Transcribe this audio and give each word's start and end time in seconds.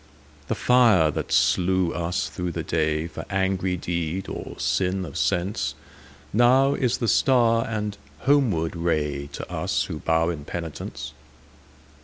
The 0.47 0.55
fire 0.55 1.11
that 1.11 1.31
slew 1.31 1.93
us 1.93 2.27
through 2.27 2.53
the 2.53 2.63
dayFor 2.63 3.23
angry 3.29 3.77
deed 3.77 4.27
or 4.27 4.57
sin 4.57 5.05
of 5.05 5.13
senseNow 5.13 6.73
is 6.75 6.97
the 6.97 7.07
star 7.07 7.63
and 7.67 7.99
homeward 8.21 8.71
rayTo 8.71 9.41
us 9.43 9.83
who 9.83 9.99
bow 9.99 10.29
in 10.29 10.43
penitence. 10.43 11.13